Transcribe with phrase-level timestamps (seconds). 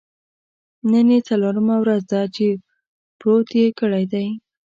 [0.91, 2.47] نن یې څلورمه ورځ ده چې
[3.19, 4.27] پروت یې کړی دی.